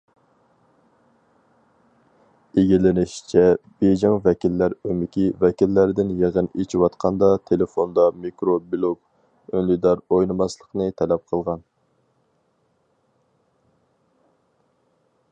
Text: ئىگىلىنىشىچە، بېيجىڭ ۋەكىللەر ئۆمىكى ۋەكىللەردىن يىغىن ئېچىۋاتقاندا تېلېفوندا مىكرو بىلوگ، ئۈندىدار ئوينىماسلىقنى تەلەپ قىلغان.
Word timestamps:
ئىگىلىنىشىچە، 2.61 3.43
بېيجىڭ 3.83 4.15
ۋەكىللەر 4.27 4.75
ئۆمىكى 4.87 5.27
ۋەكىللەردىن 5.43 6.15
يىغىن 6.23 6.49
ئېچىۋاتقاندا 6.63 7.29
تېلېفوندا 7.51 8.07
مىكرو 8.23 8.57
بىلوگ، 8.73 8.99
ئۈندىدار 9.53 10.03
ئوينىماسلىقنى 10.17 10.89
تەلەپ 11.03 11.29
قىلغان. 11.35 11.65